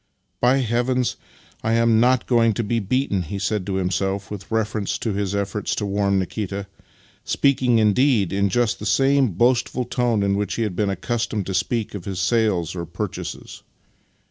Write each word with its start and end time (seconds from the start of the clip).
"By 0.41 0.57
heavens, 0.61 1.15
I 1.61 1.73
am 1.73 1.99
not 1.99 2.25
going 2.25 2.53
to 2.55 2.63
be 2.63 2.79
beaten!" 2.79 3.21
he 3.21 3.37
said 3.37 3.67
to 3.67 3.75
himself 3.75 4.31
with 4.31 4.49
reference 4.49 4.97
to 4.97 5.13
his 5.13 5.35
efforts 5.35 5.75
to 5.75 5.85
warm 5.85 6.19
Nilvita— 6.19 6.65
speaking, 7.23 7.77
indeed, 7.77 8.33
in 8.33 8.49
just 8.49 8.79
the 8.79 8.87
same 8.87 9.33
boastful 9.33 9.85
tone 9.85 10.23
in 10.23 10.33
which 10.35 10.55
he 10.55 10.63
had 10.63 10.75
been 10.75 10.89
accustomed 10.89 11.45
to 11.45 11.53
speak 11.53 11.93
of 11.93 12.05
his 12.05 12.19
sales 12.19 12.75
or 12.75 12.87
purchases. 12.87 13.61